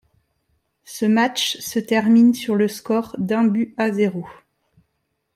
[0.83, 4.25] Ce match se termine sur le score d'un but à zéro.